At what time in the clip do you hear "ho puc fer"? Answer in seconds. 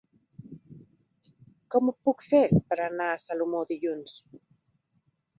1.91-2.39